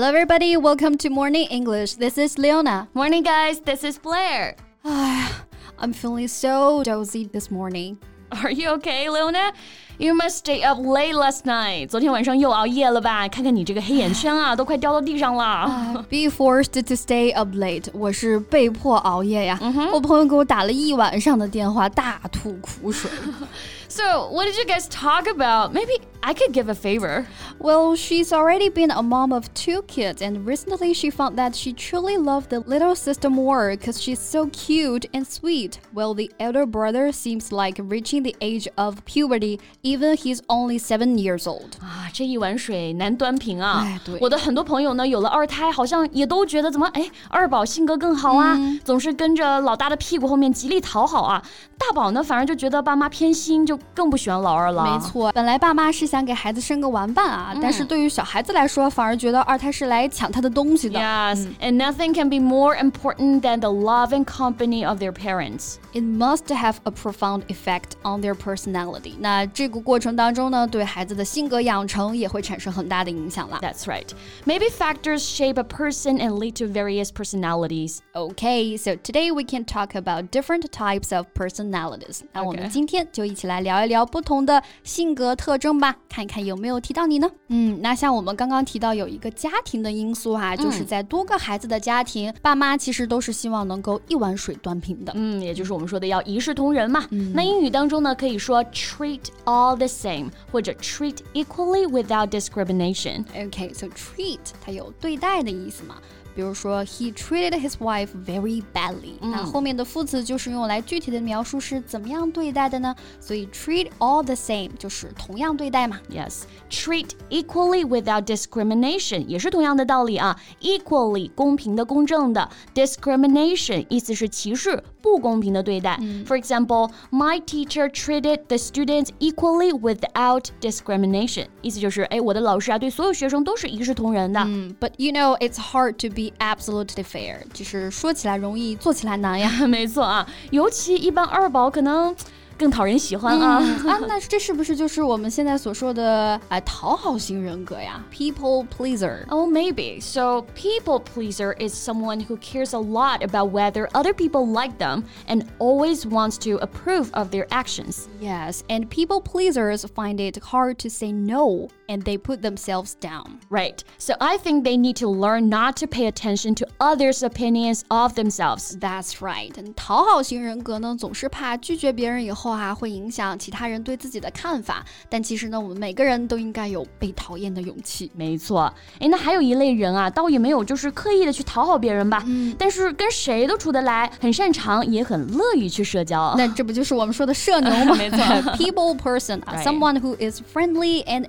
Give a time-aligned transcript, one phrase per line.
[0.00, 0.56] Hello, everybody.
[0.56, 1.94] Welcome to Morning English.
[1.94, 2.88] This is Leona.
[2.94, 3.60] Morning, guys.
[3.60, 4.56] This is Blair.
[4.84, 7.98] I'm feeling so dozy this morning.
[8.42, 9.52] Are you okay, Leona?
[9.98, 11.88] You must stay up late last night.
[11.88, 13.28] 昨天晚上又熬夜了吧？
[13.28, 16.04] 看看你这个黑眼圈啊，都快掉到地上了。
[16.10, 19.58] Be forced to stay up late，我是被迫熬夜呀。
[19.92, 23.08] 我朋友给我打了一晚上的电话，大吐苦水。
[23.90, 25.72] So, what did you guys talk about?
[25.72, 27.26] Maybe I could give a favor.
[27.58, 31.72] Well, she's already been a mom of two kids, and recently she found that she
[31.72, 35.78] truly loved the little sister more because she's so cute and sweet.
[35.94, 41.16] Well, the elder brother seems like reaching the age of puberty, even he's only seven
[41.16, 41.78] years old.
[41.80, 43.84] 啊，这一碗水难端平啊！
[43.86, 51.42] 哎对我的很多朋友呢，有了二胎，好像也都觉得怎么哎，二宝性格更好啊，总是跟着老大的屁股后面极力讨好啊。
[51.78, 54.82] 大宝呢，反而就觉得爸妈偏心，就 更不喜欢老二了。
[54.84, 60.98] 没错，本来爸妈是想给孩子生个玩伴啊，但是对于小孩子来说，反而觉得二胎是来抢他的东西的。
[60.98, 65.76] Yes, and nothing can be more important than the love and company of their parents.
[65.92, 69.14] It must have a profound effect on their personality。
[69.20, 73.58] 那这个过程当中呢，对孩子的性格养成也会产生很大的影响啦。
[73.62, 74.08] That's right.
[74.44, 77.98] Maybe factors shape a person and lead to various personalities.
[78.12, 82.20] Okay, so today we can talk about different types of personalities.
[82.32, 82.68] 那我们 Okay.
[82.70, 87.29] 今天就一起来聊 一聊不同的性格特征吧，看一看有没有提到你呢？
[87.49, 95.11] 嗯，那像我们刚刚提到有一个家庭的因素哈、就是在多个孩子的家庭，爸妈其实都是希望能够一碗水端平的。
[95.15, 97.05] 嗯，也就是我们说的要一视同仁嘛。
[97.33, 103.23] 那英语当中呢，可以说 treat all the same，或者 treat equally without discrimination。
[103.35, 105.95] Okay, so treat 它有对待的意思嘛。
[106.34, 112.94] 比如说，He treated his wife very badly、那后面的副词就是用来具体的描述是怎么样对待的呢？
[113.18, 115.98] 所以 treat all the same 就是同样对待嘛。
[116.10, 120.38] Yes, treat equally without discrimination 也是同样的道理啊。
[120.60, 125.98] Equally 公平的、公正的，discrimination 意思是歧视、不公平的对待。
[126.26, 134.40] For example, my teacher treated the students equally without discrimination，意思就是，哎，我的老师啊，对所有学生都是一视同仁的。
[134.40, 139.66] 嗯，But you know it's hard to be absolutely fair，就是说起来容易，做起来难呀。
[139.66, 142.14] 没错啊，尤其一般二宝可能
[142.58, 143.56] 更讨人喜欢啊。
[143.86, 148.02] 啊，那这是不是就是我们现在所说的啊讨好型人格呀？
[148.10, 149.26] People pleaser。
[149.28, 150.00] Oh, maybe.
[150.00, 155.04] So, people pleaser is someone who cares a lot about whether other people like them
[155.28, 158.08] and always wants to approve of their actions.
[158.20, 163.38] Yes, and people pleasers find it hard to say no, and they put themselves down.
[163.48, 163.78] Right.
[163.98, 168.14] So, I think they need to learn not to pay attention to others' opinions of
[168.14, 168.78] themselves.
[168.78, 169.52] That's right.
[169.74, 174.84] 讨好型人格呢，总是怕拒绝别人以后啊，会影响其他人对自己的看法。
[175.08, 178.10] 但其实呢，我们每个人都应该有被讨厌的勇气。
[178.14, 182.24] 没错，哎，那还有一类人啊，倒也没有就是刻意的去讨好别人吧，
[182.58, 186.34] 但是跟谁都处得来，很擅长，也很乐于去社交。
[186.36, 187.94] 那这不就是我们说的社牛吗？
[187.96, 188.18] 没错
[188.56, 189.62] People person 啊 Right.
[189.64, 191.26] someone who is friendly and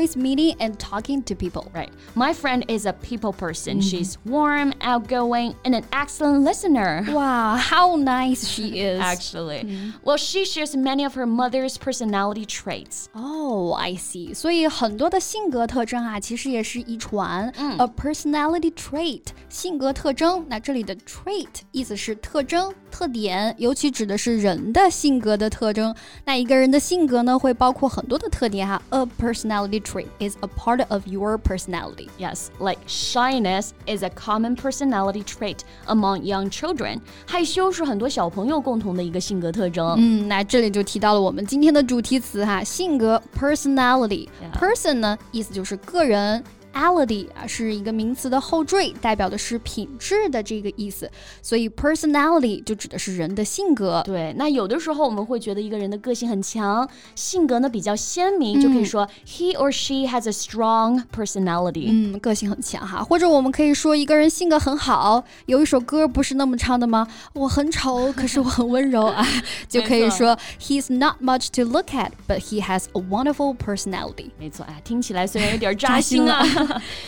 [0.00, 1.70] enjoys meeting and talking to people.
[1.74, 1.90] Right.
[2.14, 3.80] My friend is a people person.
[3.80, 7.04] She's warm, outgoing, and an excellent listener.
[7.08, 9.00] Wow, how nice she is.
[9.00, 13.08] Actually, well, she shares many of her mother's personality traits.
[13.14, 14.32] Oh, I see.
[14.34, 17.50] 所以很多的性格特征啊，其实也是遗传。
[17.78, 20.46] A personality trait，性格特征。
[20.48, 25.94] 那这里的 trait 意思是特征、特点，尤其指的是人的性格的特征。
[26.24, 28.80] 那一个人的性格呢，会包括很多的特点哈。
[28.90, 32.08] A personality trait is a part of your personality.
[32.18, 37.00] Yes, like shyness is a common personality trait among young children.
[37.26, 39.96] 害羞是很多小朋友共同的一个性格特征。
[39.98, 44.28] 嗯，那这里就提到了我们今天的主题词哈，性格 personality。
[44.40, 44.58] Yeah.
[44.58, 46.42] Person 呢，意思就是个人。
[46.73, 51.09] Ality 啊是一个名词的后缀，代表的是品质的这个意思，
[51.41, 54.01] 所以 personality 就指的是人的性格。
[54.05, 61.87] 对，那有的时候我们会觉得一个人的个性很强，性格呢比较鲜明，就可以说 he or she has a strong personality。
[61.89, 65.23] 嗯，个性很强哈，或者我们可以说一个人性格很好。
[65.45, 67.07] 有一首歌不是那么唱的吗？
[67.33, 69.25] 我很丑，可是我很温柔啊，
[69.67, 74.29] 就可以说 He's not much to look at, but he has a wonderful personality。
[74.37, 76.43] 没错，啊，听起来虽然有点扎心啊，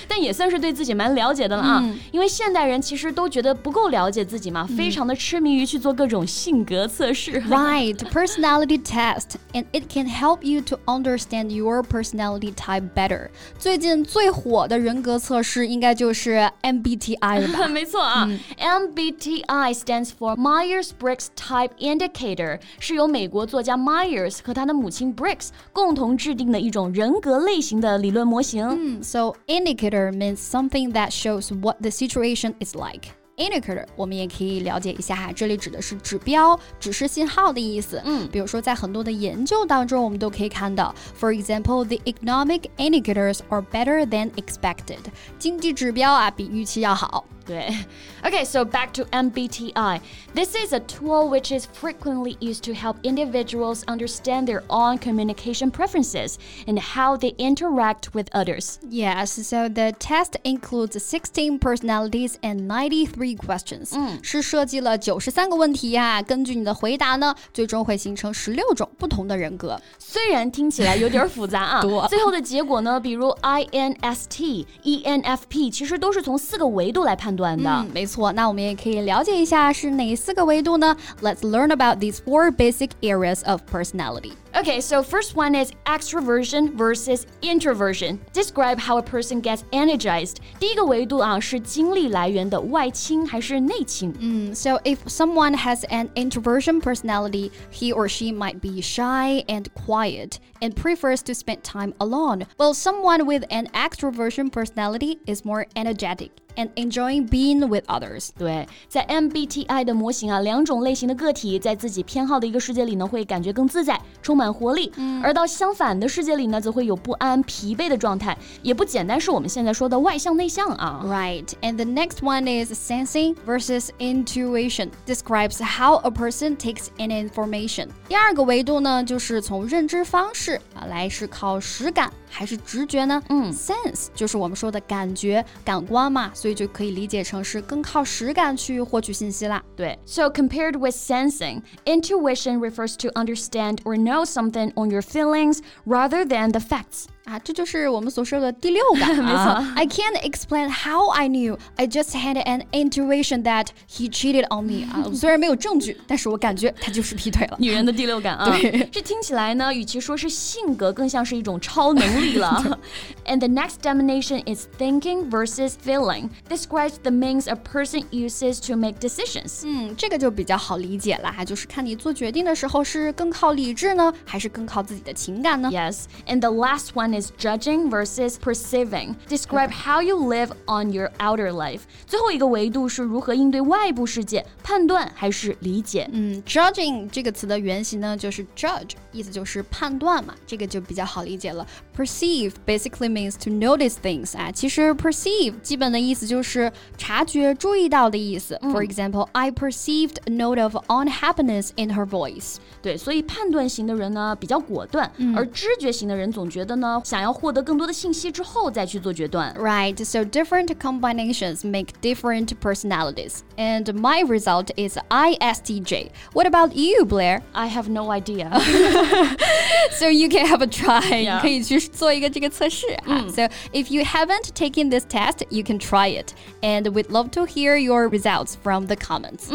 [0.08, 1.84] 但也算是对自己蛮了解的了啊。
[2.12, 7.42] 因为现代人其实都觉得不够了解自己嘛，非常的痴迷于去做各种性格测试。
[7.42, 13.30] Right, personality test, and it can help you to understand your personality type better.
[13.58, 17.68] 最近最火的人格测试应该就是 MBTI 了吧？
[17.68, 28.68] 没错啊、m b t i stands for Myers-Briggs Type Indicator，是由美国作家 Myers 和他的母亲 Briggs 共同制定的一种人格类型的理论模型。
[28.68, 33.09] 嗯，So indicator means something that shows what the situation is like.
[33.37, 38.03] Indicator 我们也可以了解一下哈，这里指的是指标、指示信号的意思。
[38.05, 44.99] 嗯，比如说在很多的研究当中，我们都可以看到，For example, the economic indicators are better than expected。
[45.39, 47.25] 经济指标啊，比预期要好。
[48.23, 50.03] Okay, so back to MBTI.
[50.35, 55.71] This is a tool which is frequently used to help individuals understand their own communication
[55.71, 56.37] preferences
[56.67, 58.79] and how they interact with others.
[58.91, 63.95] Yes, so the test includes 16 personalities and 93 questions.
[63.95, 69.81] 嗯，是设计了九十三个问题呀、啊，根据你的回答呢，最终会形成十六种不同的人格。
[69.99, 77.32] 虽然听起来有点复杂啊，最后的结果呢，比如 INST、ENFP，其实都是从四个维度来判。
[77.33, 77.71] 判断的。
[77.71, 78.33] 嗯，没错。
[78.33, 80.97] 那我们也可以了解一下是哪四个维度呢？
[81.21, 84.33] Let's learn about these four basic areas of personality.
[84.55, 88.19] Okay, so first one is extroversion versus introversion.
[88.33, 90.39] Describe how a person gets energized.
[90.59, 94.13] 第一个维度啊是精力来源的外倾还是内倾？
[94.19, 100.75] 嗯，So if someone has an introversion personality, he or she might be shy and quiet and
[100.75, 102.47] prefers to spend time alone.
[102.57, 108.31] While someone with an extroversion personality is more energetic and enjoying being with others.
[108.37, 114.42] 对，在 MBTI 的模型啊，两种类型的个体在自己偏好的一个世界里呢，会感觉更自在，充满。
[114.43, 114.93] 满活力，
[115.23, 121.03] 而到相反的世界里呢，则会有不安、疲惫的状态，也不简单是我们现在说的外向内向啊。
[121.05, 124.91] Right, and the next one is sensing versus intuition.
[125.07, 127.89] Describes how a person takes in information.
[128.09, 133.23] 第二个维度呢，就是从认知方式啊来是靠实感还是直觉呢？
[133.31, 139.63] 嗯，sense 就是我们说的感觉、感官嘛，所以就可以理解成是更靠实感去获取信息啦。
[139.75, 146.52] 对，So compared with sensing, intuition refers to understand or know something on your feelings rather than
[146.52, 147.08] the facts.
[147.25, 149.15] 啊，这就是我们所说的第六感。
[149.17, 151.59] 没错，I can't explain how I knew.
[151.77, 154.87] I just had an intuition that he cheated on me.
[154.91, 157.57] 啊，虽然没有证据，但是我感觉他就是劈腿了。
[157.61, 162.79] 女人的第六感啊，对，这听起来呢，与其说是性格，更像是一种超能力了。
[163.27, 166.31] And the next definition is thinking versus feeling.
[166.49, 169.63] Describes the means a person uses to make decisions.
[169.65, 175.69] 嗯，这个就比较好理解了哈，就是看你做决定的时候是更靠理智呢，还是更靠自己的情感呢？
[175.71, 179.15] Yes, and the last one is judging versus perceiving.
[179.29, 181.81] Describe how you live on your outer life.
[182.07, 186.09] 最后一个维度是如何应对外部世界，判断还是理解。
[186.13, 191.67] 嗯，judging 这个词的原型呢就是 judge，意思就是判断嘛，这个就比较好理解了。
[191.97, 198.59] Perceive basically means to notice things 啊，其实 perceive 基本的意思就是察觉、注意到的意思。
[198.63, 202.57] For example, I perceived a note of unhappiness in her voice.
[202.81, 209.55] 对，所以判断型的人呢比较果断，而知觉型的人总觉得呢 想要获得更多的信息之后再去做决断。
[209.55, 216.11] Right, so different combinations make different personalities, and my result is ISTJ.
[216.33, 217.43] What about you, Blair?
[217.53, 218.51] I have no idea.
[219.93, 221.41] so you can have a try.
[221.41, 223.25] 可以去做一个这个测试啊。
[223.29, 226.33] So if you haven't taken this test, you can try it,
[226.63, 229.51] and we'd love to hear your results from the comments.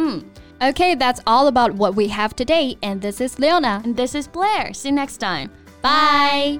[0.62, 3.82] Okay, that's all about what we have today, and this is Leona.
[3.84, 4.74] And this is Blair.
[4.74, 5.52] See you next time.
[5.82, 6.60] Bye.